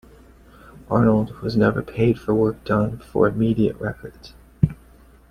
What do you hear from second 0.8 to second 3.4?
Arnold, was never paid for work done for